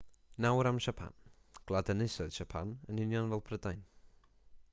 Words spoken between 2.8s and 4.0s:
yn union fel prydain